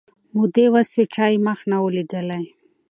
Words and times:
مودې 0.37 0.65
وسوې 0.73 1.05
چا 1.13 1.25
یې 1.31 1.37
مخ 1.45 1.59
نه 1.71 1.77
وو 1.79 1.93
لیدلی 1.95 2.43